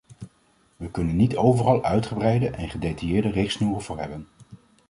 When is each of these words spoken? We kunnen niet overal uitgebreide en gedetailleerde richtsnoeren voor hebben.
We 0.77 0.91
kunnen 0.91 1.15
niet 1.15 1.37
overal 1.37 1.83
uitgebreide 1.83 2.49
en 2.49 2.69
gedetailleerde 2.69 3.29
richtsnoeren 3.29 3.81
voor 3.81 3.99
hebben. 3.99 4.27